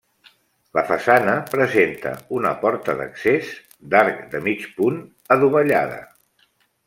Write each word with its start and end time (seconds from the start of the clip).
La 0.77 0.83
façana 0.91 1.35
presenta 1.49 2.13
una 2.37 2.53
porta 2.63 2.97
d'accés 3.01 3.53
d'arc 3.93 4.25
de 4.33 4.43
mig 4.49 4.67
punt, 4.79 4.97
adovellada. 5.37 6.01